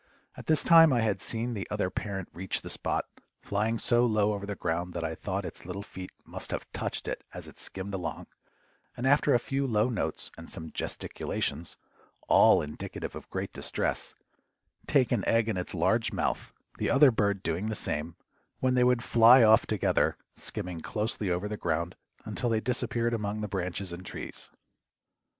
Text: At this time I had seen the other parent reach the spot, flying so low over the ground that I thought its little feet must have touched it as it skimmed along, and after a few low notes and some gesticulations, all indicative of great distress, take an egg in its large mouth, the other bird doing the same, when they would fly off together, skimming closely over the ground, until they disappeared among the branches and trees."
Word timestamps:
At 0.35 0.47
this 0.47 0.63
time 0.63 0.91
I 0.91 1.01
had 1.01 1.21
seen 1.21 1.53
the 1.53 1.67
other 1.69 1.91
parent 1.91 2.27
reach 2.33 2.63
the 2.63 2.71
spot, 2.71 3.05
flying 3.39 3.77
so 3.77 4.03
low 4.03 4.33
over 4.33 4.47
the 4.47 4.55
ground 4.55 4.95
that 4.95 5.03
I 5.03 5.13
thought 5.13 5.45
its 5.45 5.63
little 5.63 5.83
feet 5.83 6.09
must 6.25 6.49
have 6.49 6.65
touched 6.73 7.07
it 7.07 7.23
as 7.35 7.47
it 7.47 7.59
skimmed 7.59 7.93
along, 7.93 8.25
and 8.97 9.05
after 9.05 9.35
a 9.35 9.39
few 9.39 9.67
low 9.67 9.89
notes 9.89 10.31
and 10.39 10.49
some 10.49 10.71
gesticulations, 10.71 11.77
all 12.27 12.63
indicative 12.63 13.15
of 13.15 13.29
great 13.29 13.53
distress, 13.53 14.15
take 14.87 15.11
an 15.11 15.23
egg 15.25 15.47
in 15.47 15.55
its 15.55 15.75
large 15.75 16.11
mouth, 16.11 16.51
the 16.79 16.89
other 16.89 17.11
bird 17.11 17.43
doing 17.43 17.69
the 17.69 17.75
same, 17.75 18.15
when 18.57 18.73
they 18.73 18.83
would 18.83 19.03
fly 19.03 19.43
off 19.43 19.67
together, 19.67 20.17
skimming 20.35 20.81
closely 20.81 21.29
over 21.29 21.47
the 21.47 21.57
ground, 21.57 21.95
until 22.25 22.49
they 22.49 22.59
disappeared 22.59 23.13
among 23.13 23.41
the 23.41 23.47
branches 23.47 23.93
and 23.93 24.03
trees." 24.03 24.49